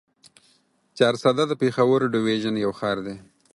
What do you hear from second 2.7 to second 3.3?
ښار دی.